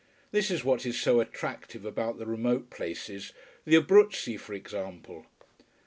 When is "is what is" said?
0.49-0.99